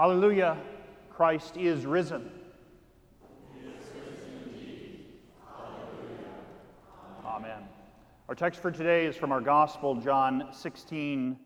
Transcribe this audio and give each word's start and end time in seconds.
Hallelujah. 0.00 0.56
Christ 1.10 1.58
is 1.58 1.84
risen. 1.84 2.30
Amen. 7.22 7.58
Our 8.26 8.34
text 8.34 8.62
for 8.62 8.70
today 8.70 9.04
is 9.04 9.14
from 9.14 9.30
our 9.30 9.42
Gospel, 9.42 9.94
John 9.96 10.48
16, 10.52 11.36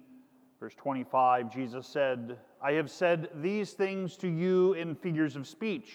verse 0.60 0.74
25. 0.76 1.52
Jesus 1.52 1.84
said, 1.88 2.38
I 2.62 2.74
have 2.74 2.92
said 2.92 3.28
these 3.42 3.72
things 3.72 4.16
to 4.18 4.28
you 4.28 4.74
in 4.74 4.94
figures 4.94 5.34
of 5.34 5.48
speech, 5.48 5.90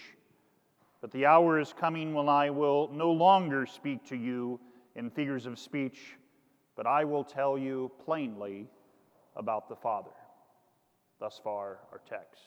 but 1.00 1.12
the 1.12 1.26
hour 1.26 1.62
is 1.62 1.72
coming 1.72 2.14
when 2.14 2.28
I 2.28 2.50
will 2.50 2.90
no 2.94 3.10
longer 3.10 3.66
speak 3.66 4.06
to 4.10 4.18
you 4.18 4.60
in 4.98 5.10
figures 5.10 5.46
of 5.46 5.58
speech, 5.58 6.18
but 6.76 6.86
I 6.86 7.06
will 7.06 7.24
tell 7.24 7.58
you 7.58 7.90
plainly 8.04 8.68
about 9.38 9.70
the 9.70 9.78
Father. 9.78 10.12
Thus 11.20 11.40
far, 11.44 11.80
our 11.92 12.00
text. 12.10 12.42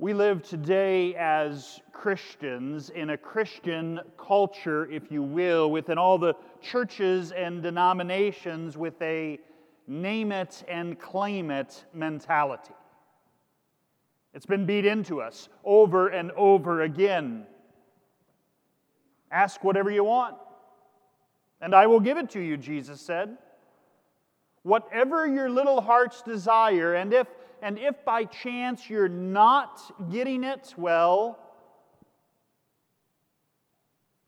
We 0.00 0.12
live 0.12 0.42
today 0.42 1.14
as 1.14 1.80
Christians 1.92 2.90
in 2.90 3.10
a 3.10 3.16
Christian 3.16 4.00
culture, 4.18 4.90
if 4.90 5.12
you 5.12 5.22
will, 5.22 5.70
within 5.70 5.96
all 5.96 6.18
the 6.18 6.34
churches 6.60 7.30
and 7.30 7.62
denominations 7.62 8.76
with 8.76 9.00
a 9.00 9.38
name 9.86 10.32
it 10.32 10.64
and 10.66 10.98
claim 10.98 11.52
it 11.52 11.84
mentality. 11.94 12.74
It's 14.32 14.46
been 14.46 14.66
beat 14.66 14.84
into 14.84 15.20
us 15.20 15.48
over 15.64 16.08
and 16.08 16.32
over 16.32 16.82
again. 16.82 17.46
Ask 19.30 19.62
whatever 19.62 19.92
you 19.92 20.02
want, 20.02 20.34
and 21.60 21.76
I 21.76 21.86
will 21.86 22.00
give 22.00 22.18
it 22.18 22.30
to 22.30 22.40
you, 22.40 22.56
Jesus 22.56 23.00
said. 23.00 23.38
Whatever 24.64 25.26
your 25.26 25.48
little 25.48 25.80
heart's 25.80 26.22
desire, 26.22 26.94
and 26.94 27.12
if 27.12 27.28
and 27.62 27.78
if 27.78 28.04
by 28.04 28.24
chance 28.24 28.90
you're 28.90 29.08
not 29.08 29.80
getting 30.10 30.42
it, 30.44 30.74
well, 30.76 31.38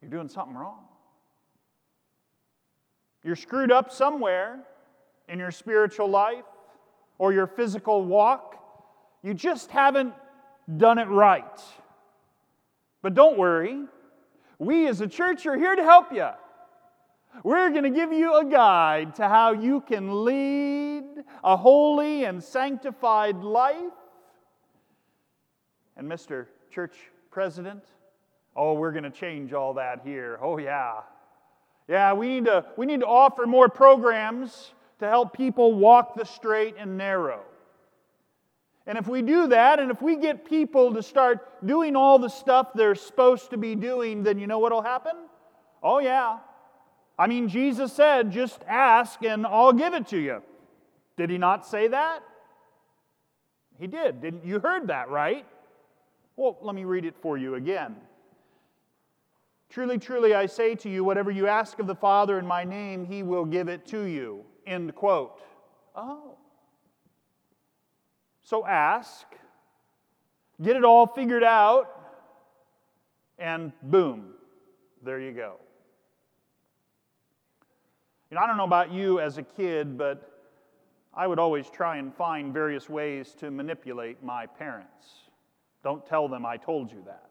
you're 0.00 0.10
doing 0.10 0.28
something 0.28 0.56
wrong. 0.56 0.84
You're 3.24 3.36
screwed 3.36 3.72
up 3.72 3.90
somewhere 3.90 4.60
in 5.28 5.38
your 5.38 5.50
spiritual 5.50 6.08
life 6.08 6.44
or 7.18 7.32
your 7.32 7.46
physical 7.46 8.04
walk. 8.04 8.56
You 9.22 9.34
just 9.34 9.70
haven't 9.70 10.14
done 10.76 10.98
it 10.98 11.08
right. 11.08 11.60
But 13.02 13.14
don't 13.14 13.36
worry, 13.36 13.84
we 14.58 14.86
as 14.86 15.00
a 15.00 15.06
church 15.06 15.44
are 15.46 15.56
here 15.56 15.74
to 15.74 15.82
help 15.82 16.12
you. 16.12 16.28
We're 17.44 17.70
going 17.70 17.84
to 17.84 17.90
give 17.90 18.12
you 18.12 18.38
a 18.38 18.44
guide 18.44 19.14
to 19.16 19.28
how 19.28 19.52
you 19.52 19.80
can 19.80 20.24
lead 20.24 21.04
a 21.44 21.56
holy 21.56 22.24
and 22.24 22.42
sanctified 22.42 23.36
life. 23.36 23.92
And 25.96 26.10
Mr. 26.10 26.46
Church 26.70 26.96
President, 27.30 27.84
oh, 28.54 28.74
we're 28.74 28.92
going 28.92 29.04
to 29.04 29.10
change 29.10 29.52
all 29.52 29.74
that 29.74 30.00
here. 30.04 30.38
Oh, 30.42 30.58
yeah. 30.58 31.00
Yeah, 31.88 32.14
we 32.14 32.28
need 32.28 32.46
to, 32.46 32.64
we 32.76 32.86
need 32.86 33.00
to 33.00 33.06
offer 33.06 33.46
more 33.46 33.68
programs 33.68 34.72
to 34.98 35.06
help 35.06 35.36
people 35.36 35.74
walk 35.74 36.16
the 36.16 36.24
straight 36.24 36.74
and 36.78 36.96
narrow. 36.96 37.42
And 38.86 38.96
if 38.96 39.08
we 39.08 39.20
do 39.22 39.48
that, 39.48 39.78
and 39.80 39.90
if 39.90 40.00
we 40.00 40.16
get 40.16 40.44
people 40.44 40.94
to 40.94 41.02
start 41.02 41.66
doing 41.66 41.96
all 41.96 42.18
the 42.18 42.28
stuff 42.28 42.68
they're 42.74 42.94
supposed 42.94 43.50
to 43.50 43.56
be 43.56 43.74
doing, 43.74 44.22
then 44.22 44.38
you 44.38 44.46
know 44.46 44.58
what 44.58 44.72
will 44.72 44.82
happen? 44.82 45.12
Oh, 45.82 45.98
yeah. 45.98 46.38
I 47.18 47.26
mean, 47.26 47.48
Jesus 47.48 47.92
said, 47.92 48.30
just 48.30 48.62
ask 48.68 49.22
and 49.22 49.46
I'll 49.46 49.72
give 49.72 49.94
it 49.94 50.08
to 50.08 50.18
you. 50.18 50.42
Did 51.16 51.30
he 51.30 51.38
not 51.38 51.66
say 51.66 51.88
that? 51.88 52.22
He 53.78 53.86
did. 53.86 54.20
Didn't 54.20 54.44
you 54.44 54.58
heard 54.58 54.88
that, 54.88 55.08
right? 55.08 55.46
Well, 56.36 56.58
let 56.60 56.74
me 56.74 56.84
read 56.84 57.04
it 57.04 57.14
for 57.20 57.38
you 57.38 57.54
again. 57.54 57.96
Truly, 59.70 59.98
truly, 59.98 60.34
I 60.34 60.46
say 60.46 60.74
to 60.76 60.88
you, 60.88 61.04
whatever 61.04 61.30
you 61.30 61.46
ask 61.46 61.78
of 61.78 61.86
the 61.86 61.94
Father 61.94 62.38
in 62.38 62.46
my 62.46 62.64
name, 62.64 63.04
he 63.04 63.22
will 63.22 63.44
give 63.44 63.68
it 63.68 63.86
to 63.86 64.04
you. 64.04 64.44
End 64.66 64.94
quote. 64.94 65.40
Oh. 65.94 66.36
So 68.42 68.64
ask, 68.64 69.26
get 70.62 70.76
it 70.76 70.84
all 70.84 71.06
figured 71.06 71.42
out, 71.42 71.88
and 73.38 73.72
boom, 73.82 74.34
there 75.02 75.18
you 75.18 75.32
go. 75.32 75.56
I 78.38 78.46
don't 78.46 78.56
know 78.56 78.64
about 78.64 78.92
you 78.92 79.20
as 79.20 79.38
a 79.38 79.42
kid, 79.42 79.96
but 79.96 80.30
I 81.14 81.26
would 81.26 81.38
always 81.38 81.70
try 81.70 81.96
and 81.96 82.14
find 82.14 82.52
various 82.52 82.88
ways 82.90 83.34
to 83.38 83.50
manipulate 83.50 84.22
my 84.22 84.46
parents. 84.46 85.30
Don't 85.82 86.04
tell 86.04 86.28
them 86.28 86.44
I 86.44 86.56
told 86.56 86.90
you 86.90 87.02
that. 87.06 87.30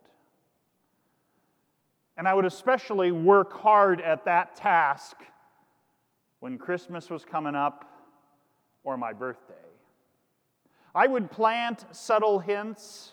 And 2.17 2.27
I 2.27 2.33
would 2.33 2.45
especially 2.45 3.11
work 3.11 3.51
hard 3.53 3.99
at 3.99 4.23
that 4.25 4.55
task 4.55 5.17
when 6.39 6.57
Christmas 6.57 7.09
was 7.09 7.25
coming 7.25 7.55
up 7.55 7.85
or 8.83 8.95
my 8.95 9.11
birthday. 9.11 9.53
I 10.93 11.07
would 11.07 11.29
plant 11.29 11.85
subtle 11.91 12.39
hints. 12.39 13.11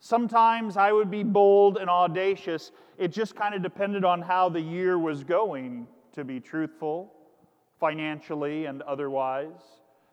Sometimes 0.00 0.76
I 0.76 0.92
would 0.92 1.10
be 1.10 1.22
bold 1.22 1.78
and 1.78 1.88
audacious. 1.88 2.70
It 2.98 3.08
just 3.08 3.34
kind 3.34 3.54
of 3.54 3.62
depended 3.62 4.04
on 4.04 4.20
how 4.20 4.50
the 4.50 4.60
year 4.60 4.98
was 4.98 5.24
going, 5.24 5.86
to 6.12 6.24
be 6.24 6.40
truthful 6.40 7.13
financially 7.84 8.64
and 8.64 8.80
otherwise, 8.80 9.60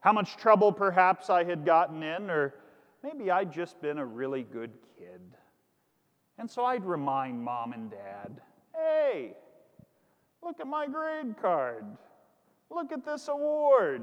how 0.01 0.11
much 0.11 0.35
trouble 0.35 0.73
perhaps 0.73 1.29
I 1.29 1.45
had 1.45 1.65
gotten 1.65 2.03
in, 2.03 2.29
or 2.29 2.53
maybe 3.01 3.31
I'd 3.31 3.49
just 3.49 3.81
been 3.81 3.97
a 3.97 4.05
really 4.05 4.43
good 4.43 4.71
kid. 4.99 5.21
And 6.37 6.51
so 6.51 6.65
I'd 6.65 6.83
remind 6.83 7.41
mom 7.41 7.71
and 7.71 7.89
dad 7.89 8.41
hey, 8.75 9.33
look 10.43 10.59
at 10.59 10.67
my 10.67 10.85
grade 10.85 11.35
card. 11.41 11.85
Look 12.69 12.91
at 12.91 13.05
this 13.05 13.29
award. 13.29 14.01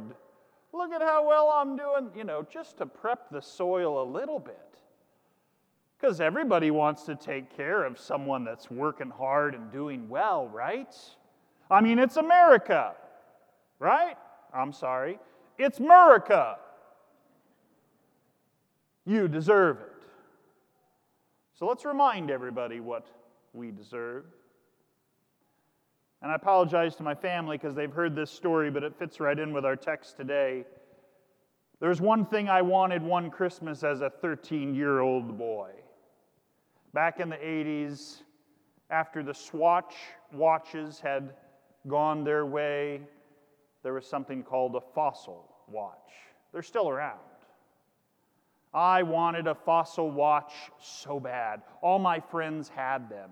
Look 0.73 0.93
at 0.93 1.03
how 1.03 1.29
well 1.29 1.53
I'm 1.55 1.77
doing, 1.77 2.11
you 2.17 2.25
know, 2.25 2.47
just 2.51 2.79
to 2.79 2.87
prep 2.87 3.29
the 3.31 3.43
soil 3.43 4.03
a 4.03 4.07
little 4.11 4.39
bit. 4.39 4.57
Because 6.01 6.23
everybody 6.23 6.71
wants 6.71 7.03
to 7.03 7.17
take 7.17 7.55
care 7.55 7.85
of 7.85 7.99
someone 7.99 8.45
that's 8.45 8.71
working 8.71 9.11
hard 9.11 9.55
and 9.55 9.71
doing 9.71 10.09
well, 10.09 10.49
right? 10.49 10.95
I 11.71 11.83
mean, 11.83 11.99
it's 11.99 12.17
America 12.17 12.95
right? 13.79 14.17
I'm 14.55 14.73
sorry. 14.73 15.19
It's 15.59 15.79
Murica. 15.79 16.57
You 19.05 19.29
deserve 19.29 19.79
it. 19.79 19.93
So 21.59 21.67
let's 21.67 21.85
remind 21.85 22.31
everybody 22.31 22.81
what 22.81 23.07
we 23.53 23.71
deserve. 23.71 24.25
And 26.23 26.31
I 26.31 26.35
apologize 26.35 26.97
to 26.97 27.03
my 27.03 27.15
family 27.15 27.57
because 27.57 27.75
they've 27.75 27.93
heard 27.93 28.15
this 28.15 28.31
story, 28.31 28.71
but 28.71 28.83
it 28.83 28.97
fits 28.99 29.21
right 29.21 29.39
in 29.39 29.53
with 29.53 29.65
our 29.65 29.77
text 29.77 30.17
today. 30.17 30.65
There's 31.81 32.01
one 32.01 32.27
thing 32.27 32.49
I 32.49 32.63
wanted 32.63 33.03
one 33.03 33.31
Christmas 33.31 33.85
as 33.85 34.01
a 34.01 34.11
13 34.11 34.75
year 34.75 35.01
old 35.01 35.39
boy. 35.39 35.71
Back 36.93 37.21
in 37.21 37.29
the 37.29 37.37
80s, 37.37 38.23
after 38.91 39.23
the 39.23 39.35
Swatch 39.35 39.95
watches 40.33 40.99
had 40.99 41.35
gone 41.87 42.25
their 42.25 42.47
way, 42.47 43.03
there 43.83 43.95
was 43.95 44.07
something 44.07 44.43
called 44.43 44.75
a 44.77 44.81
fossil 44.95 45.49
watch. 45.69 45.97
They're 46.53 46.63
still 46.63 46.89
around. 46.89 47.19
I 48.73 49.03
wanted 49.03 49.47
a 49.47 49.55
fossil 49.55 50.11
watch 50.11 50.53
so 50.81 51.19
bad. 51.19 51.63
All 51.81 51.99
my 51.99 52.21
friends 52.21 52.69
had 52.69 53.09
them. 53.09 53.31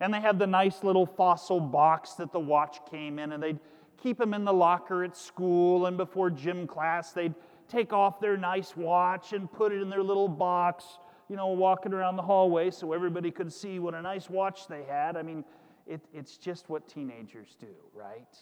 And 0.00 0.12
they 0.12 0.20
had 0.20 0.38
the 0.38 0.46
nice 0.46 0.82
little 0.82 1.06
fossil 1.06 1.60
box 1.60 2.14
that 2.14 2.32
the 2.32 2.40
watch 2.40 2.78
came 2.90 3.18
in, 3.18 3.32
and 3.32 3.42
they'd 3.42 3.60
keep 4.02 4.18
them 4.18 4.34
in 4.34 4.44
the 4.44 4.52
locker 4.52 5.04
at 5.04 5.16
school. 5.16 5.86
And 5.86 5.96
before 5.96 6.30
gym 6.30 6.66
class, 6.66 7.12
they'd 7.12 7.34
take 7.68 7.92
off 7.92 8.20
their 8.20 8.36
nice 8.36 8.76
watch 8.76 9.32
and 9.32 9.50
put 9.50 9.72
it 9.72 9.80
in 9.80 9.88
their 9.88 10.02
little 10.02 10.28
box, 10.28 10.84
you 11.28 11.36
know, 11.36 11.46
walking 11.48 11.92
around 11.92 12.16
the 12.16 12.22
hallway 12.22 12.70
so 12.70 12.92
everybody 12.92 13.30
could 13.30 13.52
see 13.52 13.78
what 13.78 13.94
a 13.94 14.02
nice 14.02 14.28
watch 14.28 14.66
they 14.66 14.82
had. 14.82 15.16
I 15.16 15.22
mean, 15.22 15.44
it, 15.86 16.00
it's 16.12 16.36
just 16.36 16.68
what 16.68 16.88
teenagers 16.88 17.56
do, 17.58 17.74
right? 17.94 18.36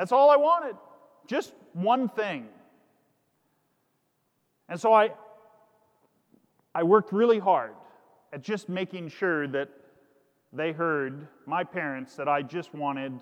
That's 0.00 0.12
all 0.12 0.30
I 0.30 0.36
wanted. 0.36 0.76
Just 1.26 1.52
one 1.74 2.08
thing. 2.08 2.48
And 4.66 4.80
so 4.80 4.94
I, 4.94 5.10
I 6.74 6.84
worked 6.84 7.12
really 7.12 7.38
hard 7.38 7.72
at 8.32 8.40
just 8.40 8.70
making 8.70 9.10
sure 9.10 9.46
that 9.48 9.68
they 10.54 10.72
heard, 10.72 11.28
my 11.44 11.64
parents, 11.64 12.16
that 12.16 12.28
I 12.28 12.40
just 12.40 12.72
wanted 12.72 13.12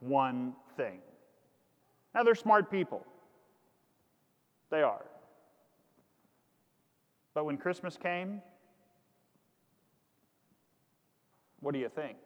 one 0.00 0.54
thing. 0.74 1.00
Now, 2.14 2.22
they're 2.22 2.34
smart 2.34 2.70
people. 2.70 3.04
They 4.70 4.80
are. 4.80 5.04
But 7.34 7.44
when 7.44 7.58
Christmas 7.58 7.98
came, 7.98 8.40
what 11.60 11.74
do 11.74 11.78
you 11.78 11.90
think? 11.90 12.16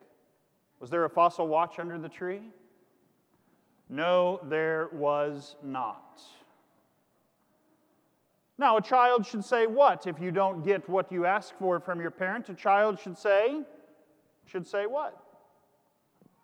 Was 0.79 0.91
there 0.91 1.05
a 1.05 1.11
fossil 1.11 1.49
watch 1.49 1.81
under 1.81 1.99
the 1.99 2.09
tree? 2.09 2.43
No, 3.89 4.41
there 4.49 4.89
was 4.93 5.57
not. 5.63 6.21
Now, 8.59 8.79
a 8.79 8.83
child 8.83 9.27
should 9.27 9.45
say 9.45 9.67
what 9.67 10.07
if 10.07 10.19
you 10.19 10.31
don't 10.31 10.65
get 10.65 10.89
what 10.89 11.13
you 11.13 11.27
ask 11.27 11.57
for 11.59 11.79
from 11.79 12.01
your 12.01 12.11
parent? 12.11 12.49
A 12.49 12.55
child 12.55 12.99
should 12.99 13.19
say, 13.19 13.63
should 14.47 14.67
say 14.67 14.87
what? 14.87 15.23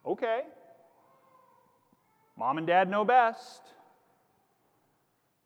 Okay. 0.05 0.43
Mom 2.37 2.59
and 2.59 2.67
dad 2.67 2.91
know 2.91 3.05
best. 3.05 3.63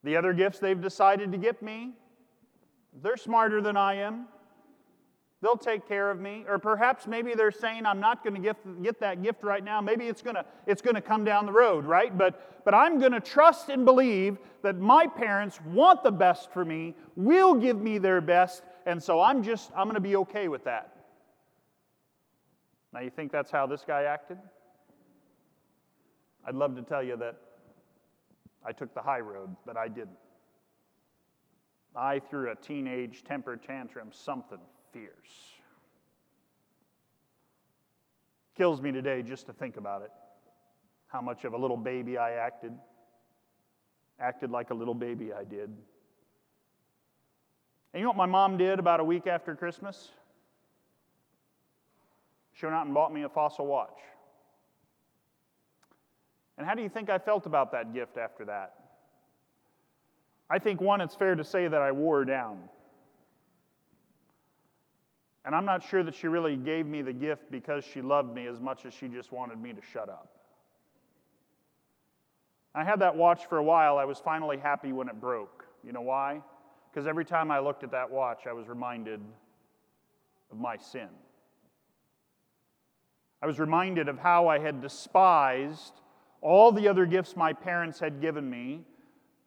The 0.02 0.16
other 0.16 0.32
gifts 0.32 0.58
they've 0.58 0.81
decided 0.81 1.32
to 1.32 1.38
give 1.38 1.60
me, 1.62 1.93
they're 3.02 3.16
smarter 3.16 3.60
than 3.60 3.76
I 3.76 3.94
am. 3.96 4.26
They'll 5.46 5.56
take 5.56 5.87
care 5.87 6.10
of 6.10 6.19
me. 6.19 6.44
Or 6.48 6.58
perhaps 6.58 7.06
maybe 7.06 7.34
they're 7.34 7.52
saying, 7.52 7.87
I'm 7.87 8.00
not 8.00 8.25
going 8.25 8.34
to 8.34 8.40
get, 8.40 8.82
get 8.82 8.98
that 8.98 9.22
gift 9.22 9.44
right 9.44 9.62
now. 9.62 9.81
Maybe 9.81 10.08
it's 10.08 10.20
going 10.20 10.34
to 10.34 10.44
it's 10.66 10.82
going 10.82 10.96
to 10.96 11.00
come 11.00 11.22
down 11.22 11.46
the 11.46 11.52
road, 11.52 11.84
right? 11.84 12.19
But, 12.19 12.64
but 12.64 12.75
I'm 12.75 12.98
going 12.98 13.12
to 13.12 13.20
trust 13.20 13.69
and 13.69 13.84
believe 13.84 14.38
that 14.62 14.76
my 14.76 15.06
parents 15.06 15.60
want 15.66 16.02
the 16.02 16.10
best 16.10 16.52
for 16.52 16.64
me, 16.64 16.96
will 17.14 17.54
give 17.54 17.81
me 17.81 17.98
their 17.98 18.20
best, 18.20 18.64
and 18.87 19.00
so 19.00 19.20
I'm 19.20 19.44
just, 19.44 19.70
I'm 19.76 19.84
going 19.84 19.94
to 19.94 20.00
be 20.00 20.16
okay 20.16 20.48
with 20.48 20.64
that. 20.64 20.96
Now, 22.93 22.98
you 22.98 23.10
think 23.10 23.31
that's 23.31 23.52
how 23.52 23.69
this 23.69 23.84
guy 23.87 24.02
acted? 24.02 24.38
I'd 26.44 26.56
love 26.56 26.75
to 26.75 26.82
tell 26.82 27.04
you 27.04 27.16
that 27.19 27.37
I 28.64 28.72
took 28.72 28.93
the 28.94 29.02
high 29.02 29.20
road, 29.20 29.54
but 29.64 29.76
I 29.76 29.87
didn't. 29.87 30.19
I 31.94 32.19
threw 32.19 32.50
a 32.50 32.56
teenage 32.56 33.22
temper 33.22 33.56
tantrum, 33.56 34.08
something 34.10 34.58
Kills 38.56 38.81
me 38.81 38.90
today 38.90 39.22
just 39.22 39.46
to 39.46 39.52
think 39.52 39.76
about 39.76 40.02
it. 40.02 40.10
How 41.08 41.20
much 41.20 41.44
of 41.44 41.52
a 41.52 41.58
little 41.58 41.76
baby 41.76 42.16
I 42.16 42.32
acted. 42.32 42.72
Acted 44.19 44.50
like 44.50 44.70
a 44.70 44.75
little 44.75 44.94
baby 44.94 45.32
I 45.32 45.44
did. 45.44 45.70
And 47.93 48.00
you 48.00 48.02
know 48.02 48.08
what 48.08 48.16
my 48.16 48.26
mom 48.26 48.56
did 48.56 48.78
about 48.78 49.00
a 49.00 49.04
week 49.04 49.26
after 49.26 49.54
Christmas? 49.54 50.08
She 52.54 52.64
went 52.64 52.75
out 52.75 52.87
and 52.87 52.94
bought 52.94 53.12
me 53.12 53.22
a 53.25 53.28
fossil 53.28 53.66
watch. 53.66 53.98
And 56.56 56.66
how 56.66 56.75
do 56.75 56.82
you 56.82 56.88
think 56.88 57.10
I 57.10 57.19
felt 57.19 57.44
about 57.44 57.72
that 57.72 57.93
gift 57.93 58.16
after 58.16 58.46
that? 58.46 58.75
I 60.48 60.58
think, 60.58 60.81
one, 60.81 61.02
it's 61.02 61.14
fair 61.14 61.34
to 61.34 61.44
say 61.44 61.69
that 61.69 61.82
I 61.82 61.93
wore 61.93 62.25
down. 62.25 62.70
And 65.46 65.54
I'm 65.54 65.64
not 65.64 65.84
sure 65.84 66.02
that 66.02 66.14
she 66.14 66.26
really 66.26 66.56
gave 66.56 66.87
me 66.87 67.02
the 67.02 67.12
gift 67.12 67.52
because 67.52 67.84
she 67.84 68.02
loved 68.02 68.34
me 68.34 68.48
as 68.48 68.60
much 68.60 68.84
as 68.84 68.93
she 68.93 69.06
just 69.06 69.31
wanted 69.31 69.60
me 69.62 69.72
to 69.72 69.81
shut 69.93 70.08
up. 70.08 70.28
I 72.75 72.82
had 72.82 73.00
that 73.00 73.16
watch 73.16 73.46
for 73.46 73.58
a 73.58 73.62
while. 73.62 73.96
I 73.96 74.04
was 74.04 74.19
finally 74.19 74.58
happy 74.58 74.93
when 74.93 75.08
it 75.08 75.20
broke. 75.20 75.64
You 75.84 75.93
know 75.93 76.00
why? 76.00 76.43
Because 76.90 77.06
every 77.06 77.25
time 77.25 77.52
I 77.52 77.60
looked 77.60 77.84
at 77.84 77.93
that 77.93 78.10
watch, 78.10 78.48
I 78.48 78.52
was 78.52 78.66
reminded 78.66 79.20
of 80.50 80.58
my 80.58 80.76
sin. 80.76 81.08
I 83.40 83.46
was 83.46 83.60
reminded 83.60 84.08
of 84.08 84.19
how 84.19 84.48
I 84.48 84.58
had 84.58 84.81
despised 84.81 85.93
all 86.40 86.72
the 86.72 86.88
other 86.88 87.06
gifts 87.06 87.37
my 87.37 87.52
parents 87.52 88.00
had 88.00 88.20
given 88.20 88.50
me. 88.50 88.81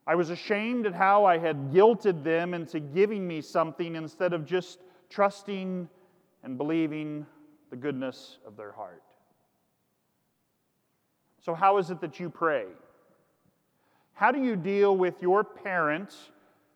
I 0.07 0.15
was 0.15 0.29
ashamed 0.29 0.85
at 0.85 0.93
how 0.93 1.25
I 1.25 1.37
had 1.37 1.71
guilted 1.71 2.23
them 2.23 2.53
into 2.53 2.79
giving 2.79 3.27
me 3.27 3.41
something 3.41 3.95
instead 3.95 4.31
of 4.31 4.45
just 4.45 4.79
trusting 5.09 5.89
and 6.43 6.57
believing 6.57 7.25
the 7.69 7.75
goodness 7.75 8.37
of 8.45 8.55
their 8.55 8.71
heart. 8.71 9.03
So, 11.41 11.53
how 11.53 11.77
is 11.77 11.89
it 11.89 12.01
that 12.01 12.19
you 12.19 12.29
pray? 12.29 12.65
How 14.13 14.31
do 14.31 14.43
you 14.43 14.55
deal 14.55 14.97
with 14.97 15.21
your 15.21 15.43
parents, 15.43 16.31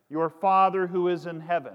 your 0.08 0.30
Father 0.30 0.86
who 0.86 1.08
is 1.08 1.26
in 1.26 1.40
heaven? 1.40 1.74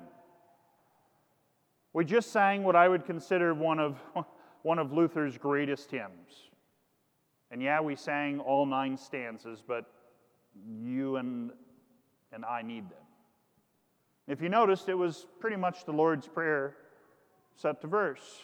We 1.93 2.05
just 2.05 2.31
sang 2.31 2.63
what 2.63 2.75
I 2.75 2.87
would 2.87 3.05
consider 3.05 3.53
one 3.53 3.79
of, 3.79 3.99
one 4.63 4.79
of 4.79 4.91
Luther's 4.91 5.37
greatest 5.37 5.91
hymns. 5.91 6.49
And 7.51 7.61
yeah, 7.61 7.81
we 7.81 7.95
sang 7.95 8.39
all 8.39 8.65
nine 8.65 8.97
stanzas, 8.97 9.63
but 9.65 9.85
you 10.67 11.15
and, 11.17 11.51
and 12.31 12.45
I 12.45 12.61
need 12.61 12.89
them. 12.89 13.08
If 14.29 14.41
you 14.41 14.49
noticed, 14.49 14.89
it 14.89 14.93
was 14.93 15.25
pretty 15.39 15.55
much 15.55 15.85
the 15.85 15.91
Lord's 15.91 16.27
Prayer 16.27 16.75
set 17.55 17.81
to 17.81 17.87
verse. 17.87 18.43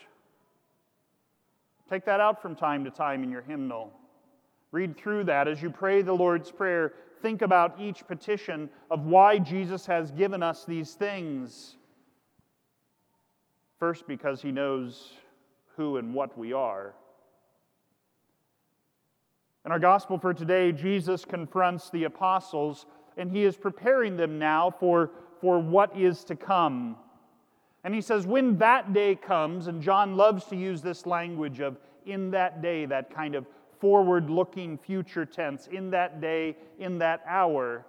Take 1.88 2.06
that 2.06 2.20
out 2.20 2.42
from 2.42 2.56
time 2.56 2.84
to 2.86 2.90
time 2.90 3.24
in 3.24 3.30
your 3.30 3.44
hymnal. 3.44 3.94
Read 4.72 4.98
through 4.98 5.26
that 5.26 5.48
as 5.48 5.62
you 5.62 5.70
pray 5.70 6.02
the 6.02 6.12
Lord's 6.12 6.52
Prayer. 6.52 6.94
Think 7.22 7.44
about 7.44 7.80
each 7.80 8.06
petition 8.08 8.68
of 8.90 9.06
why 9.06 9.38
Jesus 9.38 9.86
has 9.86 10.10
given 10.10 10.42
us 10.42 10.66
these 10.66 10.96
things. 10.96 11.76
First, 13.78 14.08
because 14.08 14.42
he 14.42 14.52
knows 14.52 15.14
who 15.78 15.98
and 15.98 16.16
what 16.16 16.36
we 16.36 16.52
are. 16.52 16.96
In 19.68 19.72
our 19.72 19.80
gospel 19.80 20.18
for 20.18 20.34
today, 20.34 20.72
Jesus 20.72 21.26
confronts 21.26 21.92
the 21.92 22.06
apostles 22.06 22.88
and 23.18 23.32
he 23.32 23.44
is 23.44 23.56
preparing 23.56 24.18
them 24.18 24.40
now 24.40 24.74
for, 24.80 25.12
for 25.46 25.60
what 25.60 25.96
is 25.96 26.24
to 26.24 26.36
come. 26.36 26.96
And 27.84 27.94
he 27.94 28.02
says, 28.02 28.26
when 28.26 28.58
that 28.58 28.94
day 28.94 29.14
comes, 29.14 29.68
and 29.68 29.80
John 29.80 30.18
loves 30.18 30.46
to 30.46 30.56
use 30.56 30.82
this 30.82 31.06
language 31.06 31.60
of 31.60 31.78
in 32.08 32.32
that 32.32 32.64
day, 32.64 32.88
that 32.88 33.14
kind 33.14 33.36
of 33.36 33.46
forward 33.80 34.28
looking 34.28 34.76
future 34.76 35.24
tense, 35.24 35.68
in 35.68 35.92
that 35.92 36.20
day, 36.20 36.58
in 36.80 36.98
that 36.98 37.22
hour. 37.28 37.86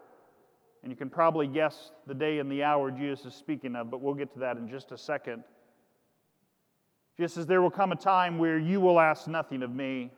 And 0.83 0.93
you 0.93 0.97
can 0.97 1.09
probably 1.09 1.47
guess 1.47 1.93
the 2.07 2.13
day 2.13 2.41
and 2.41 2.53
the 2.53 2.63
hour 2.63 2.91
Jesus 2.91 3.25
is 3.25 3.35
speaking 3.35 3.75
of, 3.75 3.91
but 3.91 4.03
we'll 4.03 4.13
get 4.13 4.31
to 4.35 4.39
that 4.41 4.59
in 4.59 4.69
just 4.69 4.93
a 4.93 4.99
second. 4.99 5.43
Jesus 7.17 7.37
says, 7.37 7.47
There 7.47 7.63
will 7.63 7.71
come 7.71 7.91
a 7.91 7.97
time 7.97 8.37
where 8.37 8.59
you 8.59 8.83
will 8.83 9.01
ask 9.01 9.29
nothing 9.29 9.63
of 9.63 9.75
me. 9.75 10.11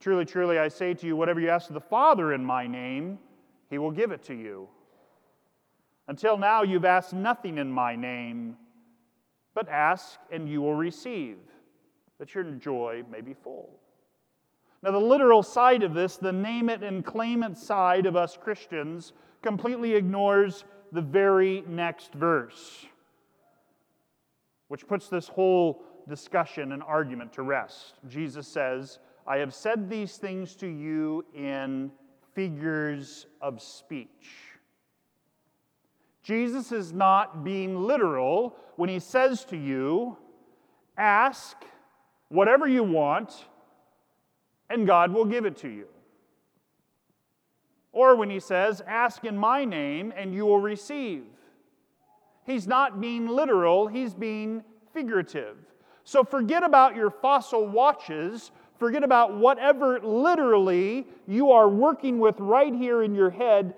Truly, 0.00 0.24
truly, 0.24 0.58
I 0.58 0.68
say 0.68 0.94
to 0.94 1.06
you, 1.06 1.16
whatever 1.16 1.38
you 1.38 1.50
ask 1.50 1.68
of 1.68 1.74
the 1.74 1.82
Father 1.82 2.32
in 2.32 2.42
my 2.42 2.66
name, 2.66 3.18
he 3.68 3.76
will 3.76 3.90
give 3.90 4.10
it 4.10 4.24
to 4.24 4.34
you. 4.34 4.66
Until 6.10 6.36
now, 6.36 6.64
you've 6.64 6.84
asked 6.84 7.12
nothing 7.12 7.58
in 7.58 7.70
my 7.70 7.94
name, 7.94 8.56
but 9.54 9.68
ask 9.68 10.18
and 10.32 10.48
you 10.48 10.60
will 10.60 10.74
receive, 10.74 11.36
that 12.18 12.34
your 12.34 12.42
joy 12.42 13.04
may 13.08 13.20
be 13.20 13.32
full. 13.32 13.78
Now, 14.82 14.90
the 14.90 14.98
literal 14.98 15.44
side 15.44 15.84
of 15.84 15.94
this, 15.94 16.16
the 16.16 16.32
name 16.32 16.68
it 16.68 16.82
and 16.82 17.04
claim 17.04 17.44
it 17.44 17.56
side 17.56 18.06
of 18.06 18.16
us 18.16 18.36
Christians, 18.36 19.12
completely 19.40 19.94
ignores 19.94 20.64
the 20.90 21.00
very 21.00 21.62
next 21.68 22.12
verse, 22.12 22.86
which 24.66 24.88
puts 24.88 25.08
this 25.08 25.28
whole 25.28 25.80
discussion 26.08 26.72
and 26.72 26.82
argument 26.82 27.32
to 27.34 27.42
rest. 27.42 28.00
Jesus 28.08 28.48
says, 28.48 28.98
I 29.28 29.36
have 29.36 29.54
said 29.54 29.88
these 29.88 30.16
things 30.16 30.56
to 30.56 30.66
you 30.66 31.24
in 31.36 31.92
figures 32.34 33.26
of 33.40 33.62
speech. 33.62 34.49
Jesus 36.22 36.72
is 36.72 36.92
not 36.92 37.44
being 37.44 37.76
literal 37.76 38.56
when 38.76 38.88
he 38.88 38.98
says 38.98 39.44
to 39.46 39.56
you, 39.56 40.16
Ask 40.96 41.56
whatever 42.28 42.66
you 42.68 42.84
want, 42.84 43.46
and 44.68 44.86
God 44.86 45.12
will 45.12 45.24
give 45.24 45.46
it 45.46 45.56
to 45.58 45.68
you. 45.68 45.86
Or 47.92 48.16
when 48.16 48.30
he 48.30 48.40
says, 48.40 48.82
Ask 48.86 49.24
in 49.24 49.36
my 49.36 49.64
name, 49.64 50.12
and 50.16 50.34
you 50.34 50.44
will 50.44 50.60
receive. 50.60 51.24
He's 52.44 52.66
not 52.66 53.00
being 53.00 53.26
literal, 53.26 53.86
he's 53.86 54.14
being 54.14 54.62
figurative. 54.92 55.56
So 56.04 56.24
forget 56.24 56.62
about 56.62 56.96
your 56.96 57.10
fossil 57.10 57.66
watches. 57.66 58.50
Forget 58.78 59.04
about 59.04 59.36
whatever 59.36 60.00
literally 60.00 61.06
you 61.28 61.52
are 61.52 61.68
working 61.68 62.18
with 62.18 62.40
right 62.40 62.74
here 62.74 63.02
in 63.02 63.14
your 63.14 63.30
head 63.30 63.74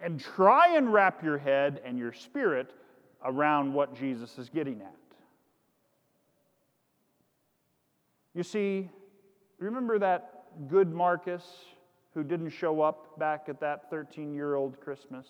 and 0.00 0.20
try 0.20 0.76
and 0.76 0.92
wrap 0.92 1.22
your 1.22 1.38
head 1.38 1.80
and 1.84 1.98
your 1.98 2.12
spirit 2.12 2.72
around 3.24 3.72
what 3.72 3.94
Jesus 3.94 4.38
is 4.38 4.48
getting 4.48 4.80
at. 4.82 4.94
You 8.34 8.42
see, 8.42 8.90
remember 9.58 9.98
that 9.98 10.68
good 10.68 10.92
Marcus 10.92 11.42
who 12.12 12.22
didn't 12.22 12.50
show 12.50 12.82
up 12.82 13.18
back 13.18 13.46
at 13.48 13.60
that 13.60 13.88
13 13.90 14.34
year 14.34 14.54
old 14.54 14.80
Christmas? 14.80 15.26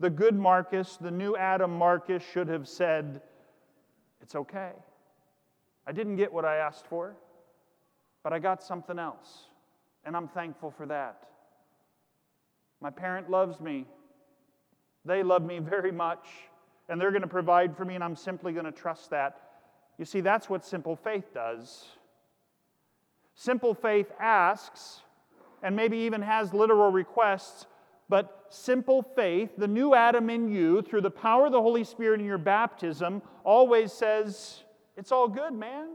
The 0.00 0.10
good 0.10 0.34
Marcus, 0.34 0.96
the 1.00 1.10
new 1.10 1.36
Adam 1.36 1.76
Marcus, 1.76 2.22
should 2.32 2.48
have 2.48 2.68
said, 2.68 3.20
It's 4.22 4.34
okay. 4.34 4.72
I 5.86 5.92
didn't 5.92 6.16
get 6.16 6.32
what 6.32 6.44
I 6.44 6.56
asked 6.56 6.86
for, 6.86 7.16
but 8.22 8.32
I 8.32 8.38
got 8.38 8.62
something 8.62 8.98
else, 8.98 9.46
and 10.04 10.16
I'm 10.16 10.28
thankful 10.28 10.70
for 10.70 10.86
that. 10.86 11.28
My 12.80 12.90
parent 12.90 13.30
loves 13.30 13.60
me. 13.60 13.86
They 15.04 15.22
love 15.22 15.42
me 15.42 15.58
very 15.58 15.92
much, 15.92 16.26
and 16.88 17.00
they're 17.00 17.10
going 17.10 17.22
to 17.22 17.28
provide 17.28 17.76
for 17.76 17.84
me, 17.84 17.94
and 17.94 18.04
I'm 18.04 18.16
simply 18.16 18.52
going 18.52 18.66
to 18.66 18.72
trust 18.72 19.10
that. 19.10 19.40
You 19.98 20.04
see, 20.04 20.20
that's 20.20 20.48
what 20.48 20.64
simple 20.64 20.96
faith 20.96 21.32
does. 21.34 21.86
Simple 23.34 23.74
faith 23.74 24.10
asks, 24.20 25.00
and 25.62 25.74
maybe 25.74 25.98
even 25.98 26.22
has 26.22 26.52
literal 26.52 26.90
requests, 26.90 27.66
but 28.08 28.46
simple 28.48 29.02
faith, 29.02 29.50
the 29.58 29.68
new 29.68 29.94
Adam 29.94 30.30
in 30.30 30.48
you, 30.48 30.82
through 30.82 31.02
the 31.02 31.10
power 31.10 31.46
of 31.46 31.52
the 31.52 31.60
Holy 31.60 31.84
Spirit 31.84 32.20
in 32.20 32.26
your 32.26 32.38
baptism, 32.38 33.22
always 33.44 33.92
says, 33.92 34.62
It's 34.96 35.12
all 35.12 35.28
good, 35.28 35.52
man. 35.52 35.88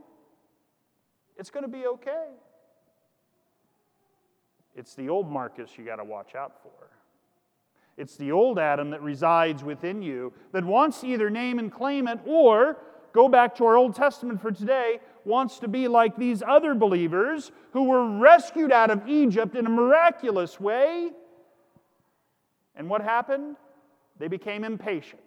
It's 1.37 1.49
going 1.49 1.63
to 1.63 1.71
be 1.71 1.87
okay. 1.87 2.27
It's 4.83 4.95
the 4.95 5.07
old 5.07 5.31
Marcus 5.31 5.69
you 5.77 5.85
got 5.85 5.95
to 5.95 6.03
watch 6.03 6.35
out 6.35 6.61
for. 6.61 6.89
It's 7.95 8.17
the 8.17 8.33
old 8.33 8.59
Adam 8.59 8.89
that 8.89 9.01
resides 9.01 9.63
within 9.63 10.01
you 10.01 10.33
that 10.51 10.65
wants 10.65 10.99
to 10.99 11.07
either 11.07 11.29
name 11.29 11.57
and 11.57 11.71
claim 11.71 12.05
it 12.05 12.19
or 12.25 12.75
go 13.13 13.29
back 13.29 13.55
to 13.55 13.65
our 13.65 13.77
Old 13.77 13.95
Testament 13.95 14.41
for 14.41 14.51
today, 14.51 14.99
wants 15.23 15.59
to 15.59 15.69
be 15.69 15.87
like 15.87 16.17
these 16.17 16.43
other 16.45 16.75
believers 16.75 17.53
who 17.71 17.83
were 17.83 18.05
rescued 18.19 18.73
out 18.73 18.91
of 18.91 19.07
Egypt 19.07 19.55
in 19.55 19.65
a 19.65 19.69
miraculous 19.69 20.59
way. 20.59 21.11
And 22.75 22.89
what 22.89 23.01
happened? 23.01 23.55
They 24.19 24.27
became 24.27 24.65
impatient. 24.65 25.21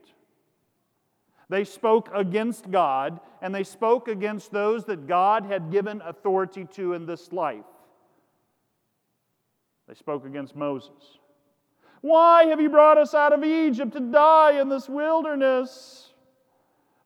They 1.48 1.64
spoke 1.64 2.10
against 2.14 2.70
God, 2.70 3.20
and 3.40 3.54
they 3.54 3.64
spoke 3.64 4.08
against 4.08 4.52
those 4.52 4.84
that 4.84 5.06
God 5.06 5.46
had 5.46 5.70
given 5.70 6.02
authority 6.04 6.66
to 6.72 6.92
in 6.92 7.06
this 7.06 7.32
life. 7.32 7.64
They 9.88 9.94
spoke 9.94 10.26
against 10.26 10.56
Moses. 10.56 11.18
Why 12.00 12.44
have 12.44 12.60
you 12.60 12.68
brought 12.68 12.98
us 12.98 13.14
out 13.14 13.32
of 13.32 13.44
Egypt 13.44 13.92
to 13.92 14.00
die 14.00 14.60
in 14.60 14.68
this 14.68 14.88
wilderness? 14.88 16.12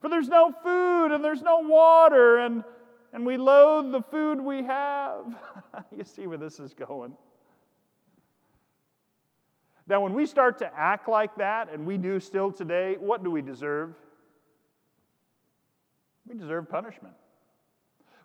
For 0.00 0.08
there's 0.08 0.28
no 0.28 0.52
food 0.62 1.12
and 1.12 1.22
there's 1.22 1.42
no 1.42 1.60
water, 1.60 2.38
and, 2.38 2.64
and 3.12 3.24
we 3.24 3.36
loathe 3.36 3.92
the 3.92 4.02
food 4.02 4.40
we 4.40 4.62
have. 4.64 5.36
you 5.96 6.04
see 6.04 6.26
where 6.26 6.38
this 6.38 6.58
is 6.58 6.72
going. 6.72 7.12
Now, 9.86 10.00
when 10.00 10.14
we 10.14 10.24
start 10.24 10.58
to 10.58 10.70
act 10.74 11.08
like 11.08 11.36
that, 11.36 11.72
and 11.72 11.84
we 11.84 11.98
do 11.98 12.20
still 12.20 12.52
today, 12.52 12.96
what 12.98 13.24
do 13.24 13.30
we 13.30 13.42
deserve? 13.42 13.94
We 16.28 16.38
deserve 16.38 16.68
punishment. 16.68 17.14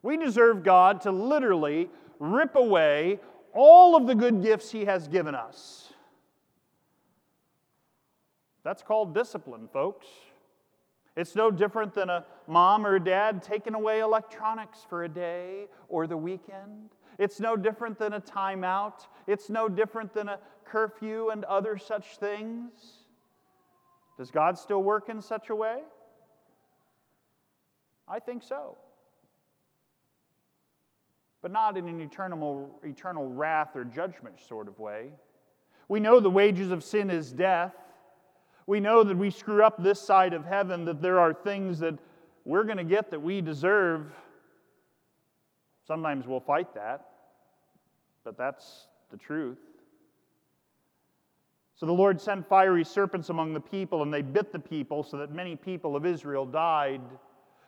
We 0.03 0.15
deserve 0.15 0.63
God 0.63 1.01
to 1.01 1.12
literally 1.12 1.89
rip 2.19 2.55
away 2.55 3.19
all 3.55 3.95
of 3.95 4.05
the 4.05 4.13
good 4.13 4.43
gifts 4.43 4.71
He 4.71 4.85
has 4.85 5.07
given 5.07 5.33
us. 5.33 5.93
That's 8.63 8.83
called 8.83 9.13
discipline, 9.13 9.69
folks. 9.71 10.07
It's 11.15 11.35
no 11.35 11.50
different 11.50 11.93
than 11.93 12.09
a 12.09 12.25
mom 12.47 12.85
or 12.85 12.95
a 12.95 13.03
dad 13.03 13.41
taking 13.41 13.74
away 13.74 14.00
electronics 14.00 14.79
for 14.89 15.03
a 15.03 15.09
day 15.09 15.67
or 15.88 16.07
the 16.07 16.17
weekend. 16.17 16.89
It's 17.17 17.39
no 17.39 17.55
different 17.55 17.97
than 17.97 18.13
a 18.13 18.19
timeout. 18.19 19.07
It's 19.27 19.50
no 19.50 19.69
different 19.69 20.13
than 20.13 20.27
a 20.27 20.39
curfew 20.65 21.29
and 21.29 21.45
other 21.45 21.77
such 21.77 22.17
things. 22.17 22.71
Does 24.17 24.31
God 24.31 24.57
still 24.57 24.83
work 24.83 25.07
in 25.09 25.21
such 25.21 25.50
a 25.50 25.55
way? 25.55 25.79
I 28.07 28.19
think 28.19 28.43
so. 28.43 28.77
But 31.45 31.51
not 31.51 31.77
in 31.77 31.87
an 31.87 32.01
eternal, 32.01 32.71
eternal 32.83 33.27
wrath 33.27 33.75
or 33.75 33.83
judgment 33.83 34.39
sort 34.39 34.67
of 34.67 34.79
way. 34.79 35.11
We 35.87 35.99
know 35.99 36.19
the 36.19 36.27
wages 36.27 36.71
of 36.71 36.83
sin 36.83 37.11
is 37.11 37.31
death. 37.31 37.75
We 38.65 38.79
know 38.79 39.03
that 39.03 39.15
we 39.15 39.29
screw 39.29 39.63
up 39.63 39.75
this 39.77 40.01
side 40.01 40.33
of 40.33 40.43
heaven, 40.43 40.85
that 40.85 41.03
there 41.03 41.19
are 41.19 41.35
things 41.35 41.77
that 41.81 41.99
we're 42.45 42.63
going 42.63 42.79
to 42.79 42.83
get 42.83 43.11
that 43.11 43.21
we 43.21 43.41
deserve. 43.41 44.07
Sometimes 45.85 46.25
we'll 46.25 46.39
fight 46.39 46.73
that, 46.73 47.09
but 48.23 48.39
that's 48.39 48.87
the 49.11 49.17
truth. 49.17 49.59
So 51.75 51.85
the 51.85 51.93
Lord 51.93 52.19
sent 52.19 52.49
fiery 52.49 52.83
serpents 52.83 53.29
among 53.29 53.53
the 53.53 53.61
people, 53.61 54.01
and 54.01 54.11
they 54.11 54.23
bit 54.23 54.51
the 54.51 54.57
people, 54.57 55.03
so 55.03 55.17
that 55.17 55.31
many 55.31 55.55
people 55.55 55.95
of 55.95 56.07
Israel 56.07 56.47
died. 56.47 57.01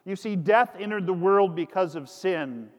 You 0.04 0.16
see, 0.16 0.36
death 0.36 0.72
entered 0.80 1.06
the 1.06 1.14
world 1.14 1.56
because 1.56 1.94
of 1.94 2.10
sin. 2.10 2.70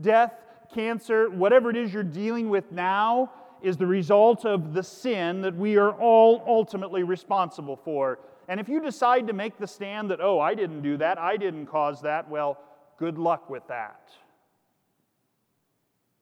Death, 0.00 0.32
cancer, 0.74 1.28
whatever 1.30 1.70
it 1.70 1.76
is 1.76 1.92
you're 1.92 2.02
dealing 2.02 2.48
with 2.48 2.70
now, 2.70 3.32
is 3.62 3.76
the 3.76 3.86
result 3.86 4.44
of 4.44 4.72
the 4.72 4.82
sin 4.82 5.40
that 5.42 5.56
we 5.56 5.76
are 5.76 5.92
all 5.92 6.44
ultimately 6.46 7.02
responsible 7.02 7.76
for. 7.76 8.20
And 8.46 8.60
if 8.60 8.68
you 8.68 8.80
decide 8.80 9.26
to 9.26 9.32
make 9.32 9.58
the 9.58 9.66
stand 9.66 10.10
that, 10.10 10.20
oh, 10.20 10.40
I 10.40 10.54
didn't 10.54 10.82
do 10.82 10.96
that, 10.98 11.18
I 11.18 11.36
didn't 11.36 11.66
cause 11.66 12.00
that, 12.02 12.28
well, 12.28 12.58
good 12.98 13.18
luck 13.18 13.50
with 13.50 13.66
that. 13.68 14.10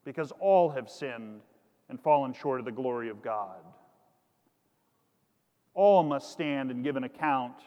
Because 0.04 0.32
all 0.40 0.70
have 0.70 0.88
sinned 0.88 1.40
and 1.88 2.00
fallen 2.00 2.32
short 2.32 2.60
of 2.60 2.64
the 2.64 2.72
glory 2.72 3.10
of 3.10 3.22
God. 3.22 3.60
All 5.74 6.02
must 6.02 6.32
stand 6.32 6.70
and 6.70 6.82
give 6.82 6.96
an 6.96 7.04
account 7.04 7.58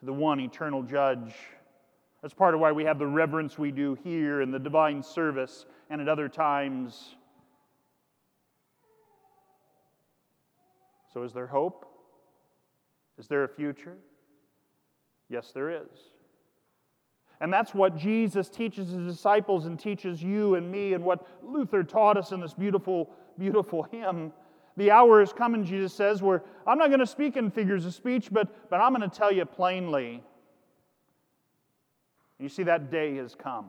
to 0.00 0.06
the 0.06 0.12
one 0.12 0.40
eternal 0.40 0.82
judge. 0.82 1.34
That's 2.24 2.32
part 2.32 2.54
of 2.54 2.60
why 2.60 2.72
we 2.72 2.84
have 2.84 2.98
the 2.98 3.06
reverence 3.06 3.58
we 3.58 3.70
do 3.70 3.98
here 4.02 4.40
in 4.40 4.50
the 4.50 4.58
divine 4.58 5.02
service 5.02 5.66
and 5.90 6.00
at 6.00 6.08
other 6.08 6.26
times 6.26 7.16
So, 11.12 11.22
is 11.22 11.34
there 11.34 11.46
hope? 11.46 11.86
Is 13.18 13.28
there 13.28 13.44
a 13.44 13.48
future? 13.48 13.98
Yes, 15.28 15.52
there 15.52 15.70
is. 15.70 16.10
And 17.42 17.52
that's 17.52 17.74
what 17.74 17.94
Jesus 17.94 18.48
teaches 18.48 18.88
his 18.88 19.06
disciples 19.06 19.66
and 19.66 19.78
teaches 19.78 20.22
you 20.22 20.54
and 20.54 20.72
me, 20.72 20.94
and 20.94 21.04
what 21.04 21.24
Luther 21.42 21.84
taught 21.84 22.16
us 22.16 22.32
in 22.32 22.40
this 22.40 22.54
beautiful, 22.54 23.10
beautiful 23.38 23.84
hymn. 23.84 24.32
The 24.78 24.90
hour 24.90 25.20
is 25.20 25.32
coming, 25.32 25.64
Jesus 25.64 25.92
says, 25.92 26.20
where 26.22 26.42
I'm 26.66 26.78
not 26.78 26.88
going 26.88 27.00
to 27.00 27.06
speak 27.06 27.36
in 27.36 27.50
figures 27.50 27.86
of 27.86 27.94
speech, 27.94 28.30
but, 28.32 28.68
but 28.70 28.80
I'm 28.80 28.92
going 28.92 29.08
to 29.08 29.14
tell 29.14 29.30
you 29.30 29.44
plainly. 29.44 30.20
You 32.38 32.48
see, 32.48 32.64
that 32.64 32.90
day 32.90 33.16
has 33.16 33.34
come. 33.34 33.66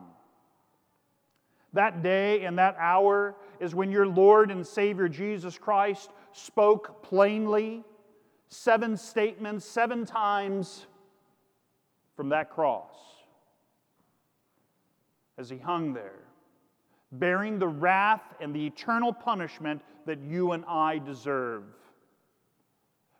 That 1.72 2.02
day 2.02 2.44
and 2.44 2.58
that 2.58 2.76
hour 2.78 3.36
is 3.60 3.74
when 3.74 3.90
your 3.90 4.06
Lord 4.06 4.50
and 4.50 4.66
Savior 4.66 5.08
Jesus 5.08 5.58
Christ 5.58 6.10
spoke 6.32 7.02
plainly, 7.02 7.84
seven 8.48 8.96
statements, 8.96 9.64
seven 9.64 10.04
times 10.04 10.86
from 12.16 12.30
that 12.30 12.50
cross 12.50 12.94
as 15.38 15.50
he 15.50 15.58
hung 15.58 15.92
there, 15.92 16.24
bearing 17.12 17.58
the 17.58 17.68
wrath 17.68 18.22
and 18.40 18.54
the 18.54 18.66
eternal 18.66 19.12
punishment 19.12 19.82
that 20.06 20.18
you 20.20 20.52
and 20.52 20.64
I 20.66 20.98
deserve. 20.98 21.64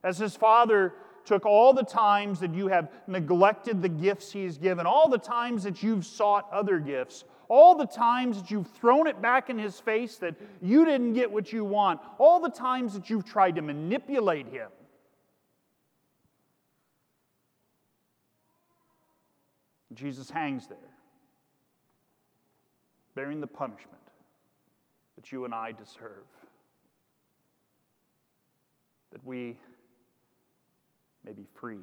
As 0.03 0.19
his 0.19 0.35
Father 0.37 0.95
took 1.27 1.45
all 1.45 1.73
the 1.73 1.85
times 1.85 2.41
that 2.41 2.55
you 2.55 2.69
have 2.69 2.91
neglected 3.07 3.83
the 3.83 3.89
gifts 3.89 4.33
he's 4.33 4.57
given, 4.57 4.87
all 4.87 5.09
the 5.09 5.19
times 5.19 5.65
that 5.65 5.83
you've 5.83 6.07
sought 6.07 6.49
other 6.53 6.79
gifts, 6.79 7.25
all 7.49 7.75
the 7.75 7.87
times 7.87 8.41
that 8.41 8.51
you've 8.51 8.69
thrown 8.69 9.07
it 9.07 9.21
back 9.21 9.51
in 9.51 9.59
his 9.59 9.79
face 9.79 10.17
that 10.17 10.35
you 10.63 10.85
didn't 10.85 11.13
get 11.13 11.31
what 11.31 11.53
you 11.53 11.65
want, 11.65 12.01
all 12.19 12.41
the 12.41 12.49
times 12.49 12.95
that 12.95 13.11
you've 13.11 13.25
tried 13.25 13.57
to 13.57 13.63
manipulate 13.63 14.47
him. 14.47 14.69
Jesus 19.95 20.31
hangs 20.31 20.67
there, 20.67 20.79
bearing 23.15 23.41
the 23.41 23.47
punishment 23.47 23.97
that 25.17 25.33
you 25.33 25.45
and 25.45 25.55
I 25.55 25.73
deserve. 25.73 26.27
That 29.13 29.25
we 29.25 29.57
may 31.27 31.33
be 31.33 31.47
freed 31.55 31.83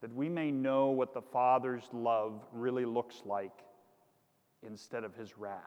that 0.00 0.14
we 0.14 0.28
may 0.28 0.50
know 0.50 0.88
what 0.88 1.12
the 1.12 1.20
Father's 1.20 1.84
love 1.92 2.42
really 2.52 2.84
looks 2.84 3.22
like 3.24 3.64
instead 4.66 5.04
of 5.04 5.14
his 5.14 5.36
wrath. 5.36 5.58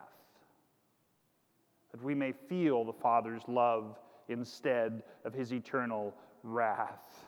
That 1.92 2.02
we 2.02 2.14
may 2.14 2.32
feel 2.32 2.84
the 2.84 2.92
Father's 2.92 3.42
love 3.46 3.96
instead 4.28 5.02
of 5.24 5.32
his 5.32 5.52
eternal 5.52 6.14
wrath. 6.42 7.24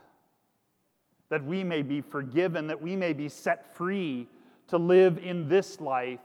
That 1.28 1.44
we 1.44 1.62
may 1.62 1.82
be 1.82 2.00
forgiven, 2.00 2.66
that 2.68 2.82
we 2.82 2.96
may 2.96 3.12
be 3.12 3.28
set 3.28 3.74
free 3.76 4.26
to 4.68 4.78
live 4.78 5.18
in 5.18 5.48
this 5.48 5.80
life. 5.80 6.20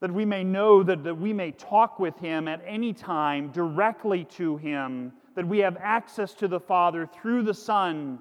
That 0.00 0.12
we 0.12 0.24
may 0.24 0.42
know 0.42 0.82
that, 0.82 1.04
that 1.04 1.18
we 1.18 1.32
may 1.32 1.52
talk 1.52 2.00
with 2.00 2.18
him 2.18 2.48
at 2.48 2.62
any 2.66 2.92
time 2.92 3.50
directly 3.50 4.24
to 4.36 4.56
him, 4.56 5.12
that 5.38 5.46
we 5.46 5.58
have 5.58 5.76
access 5.80 6.34
to 6.34 6.48
the 6.48 6.58
Father 6.58 7.06
through 7.06 7.44
the 7.44 7.54
Son 7.54 8.18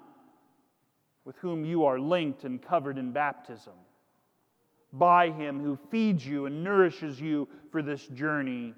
with 1.25 1.35
whom 1.37 1.65
you 1.65 1.83
are 1.83 1.99
linked 1.99 2.43
and 2.43 2.61
covered 2.61 2.99
in 2.99 3.11
baptism, 3.11 3.73
by 4.93 5.31
him 5.31 5.59
who 5.59 5.79
feeds 5.89 6.23
you 6.27 6.45
and 6.45 6.63
nourishes 6.63 7.19
you 7.19 7.47
for 7.71 7.81
this 7.81 8.05
journey, 8.09 8.71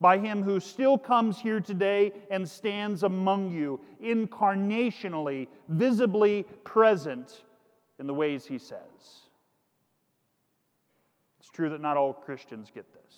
by 0.00 0.16
him 0.16 0.44
who 0.44 0.60
still 0.60 0.96
comes 0.96 1.40
here 1.40 1.58
today 1.58 2.12
and 2.30 2.48
stands 2.48 3.02
among 3.02 3.50
you, 3.50 3.80
incarnationally, 4.00 5.48
visibly 5.68 6.44
present 6.62 7.42
in 7.98 8.06
the 8.06 8.14
ways 8.14 8.46
he 8.46 8.58
says. 8.58 9.24
It's 11.40 11.50
true 11.50 11.70
that 11.70 11.80
not 11.80 11.96
all 11.96 12.12
Christians 12.12 12.70
get 12.72 12.86
this, 12.94 13.14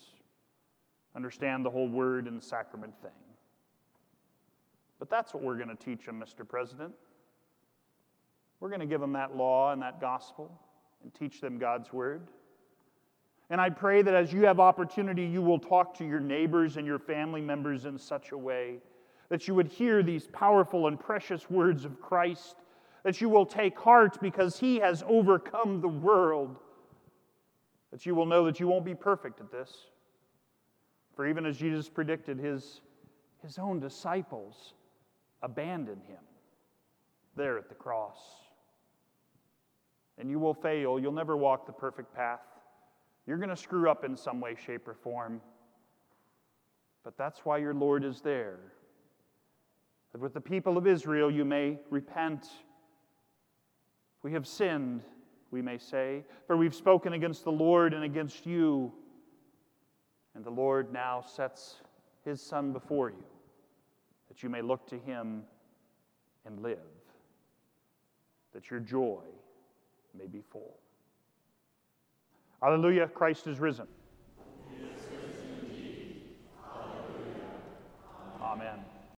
understand 1.14 1.67
the 1.67 1.71
whole 1.71 1.90
word 1.90 2.26
and 2.26 2.43
sacrament 2.43 2.95
thing. 3.02 3.27
But 4.99 5.11
that's 5.11 5.33
what 5.33 5.43
we're 5.43 5.57
going 5.57 5.69
to 5.69 5.76
teach 5.76 6.07
them, 6.07 6.21
Mr. 6.21 6.47
President. 6.47 6.93
We're 8.61 8.69
going 8.69 8.81
to 8.81 8.87
give 8.87 9.00
them 9.00 9.12
that 9.12 9.37
law 9.37 9.73
and 9.73 9.81
that 9.83 10.00
gospel 10.00 10.50
and 11.02 11.14
teach 11.14 11.40
them 11.40 11.59
God's 11.59 11.93
word. 11.93 12.23
And 13.50 13.61
I 13.61 13.71
pray 13.71 14.02
that 14.02 14.14
as 14.14 14.33
you 14.33 14.45
have 14.47 14.61
opportunity, 14.61 15.25
you 15.25 15.40
will 15.40 15.59
talk 15.59 15.97
to 15.99 16.05
your 16.05 16.21
neighbors 16.21 16.76
and 16.76 16.87
your 16.87 16.99
family 16.99 17.40
members 17.40 17.87
in 17.87 17.97
such 17.99 18.33
a 18.33 18.38
way 18.38 18.78
that 19.28 19.47
you 19.47 19.55
would 19.55 19.69
hear 19.69 20.02
these 20.02 20.26
powerful 20.28 20.87
and 20.87 20.99
precious 20.99 21.50
words 21.50 21.85
of 21.85 22.00
Christ, 22.00 22.57
that 23.02 23.21
you 23.21 23.28
will 23.28 23.47
take 23.47 23.78
heart 23.78 24.19
because 24.21 24.59
he 24.59 24.76
has 24.78 25.05
overcome 25.07 25.81
the 25.81 25.88
world, 25.88 26.57
that 27.90 28.07
you 28.07 28.14
will 28.14 28.26
know 28.26 28.45
that 28.47 28.59
you 28.59 28.67
won't 28.67 28.85
be 28.85 28.95
perfect 28.95 29.40
at 29.40 29.50
this. 29.50 29.87
For 31.14 31.26
even 31.26 31.45
as 31.47 31.59
Jesus 31.59 31.88
predicted, 31.88 32.38
his, 32.38 32.81
his 33.43 33.59
own 33.59 33.81
disciples 33.81 34.75
abandoned 35.42 36.02
him 36.04 36.18
there 37.37 37.59
at 37.59 37.68
the 37.68 37.75
cross. 37.75 38.18
And 40.18 40.28
you 40.30 40.38
will 40.38 40.54
fail. 40.54 40.99
You'll 40.99 41.12
never 41.12 41.37
walk 41.37 41.66
the 41.66 41.73
perfect 41.73 42.14
path. 42.14 42.40
You're 43.26 43.38
going 43.38 43.50
to 43.50 43.57
screw 43.57 43.90
up 43.90 44.04
in 44.04 44.16
some 44.16 44.40
way, 44.40 44.57
shape, 44.66 44.88
or 44.88 44.95
form. 44.95 45.40
But 47.04 47.16
that's 47.16 47.45
why 47.45 47.59
your 47.59 47.75
Lord 47.75 48.04
is 48.04 48.21
there. 48.21 48.59
That 50.12 50.21
with 50.21 50.35
the 50.35 50.40
people 50.40 50.76
of 50.76 50.87
Israel 50.87 51.30
you 51.30 51.45
may 51.45 51.78
repent. 51.90 52.47
We 54.23 54.33
have 54.33 54.47
sinned, 54.47 55.02
we 55.50 55.62
may 55.62 55.78
say, 55.78 56.25
for 56.47 56.57
we've 56.57 56.75
spoken 56.75 57.12
against 57.12 57.45
the 57.45 57.52
Lord 57.52 57.95
and 57.95 58.02
against 58.02 58.45
you. 58.47 58.92
And 60.35 60.45
the 60.45 60.50
Lord 60.50 60.92
now 60.92 61.21
sets 61.21 61.76
his 62.25 62.40
Son 62.40 62.73
before 62.73 63.11
you, 63.11 63.25
that 64.38 64.45
you 64.45 64.50
may 64.50 64.62
look 64.62 64.87
to 64.87 64.97
him 64.99 65.42
and 66.47 66.62
live, 66.62 66.78
that 68.54 68.71
your 68.71 68.78
joy 68.78 69.23
may 70.16 70.26
be 70.26 70.42
full. 70.52 70.76
Hallelujah, 72.62 73.09
Christ 73.09 73.49
is 73.49 73.59
risen. 73.59 73.88
Is 74.76 75.02
risen 75.11 76.23
Amen. 78.40 78.78